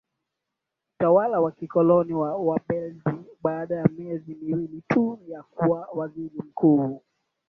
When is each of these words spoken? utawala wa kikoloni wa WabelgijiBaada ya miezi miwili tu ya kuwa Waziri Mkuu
utawala 0.95 1.39
wa 1.39 1.51
kikoloni 1.51 2.13
wa 2.13 2.37
WabelgijiBaada 2.37 3.75
ya 3.75 3.85
miezi 3.97 4.35
miwili 4.35 4.83
tu 4.87 5.19
ya 5.27 5.43
kuwa 5.43 5.87
Waziri 5.95 6.37
Mkuu 6.37 7.01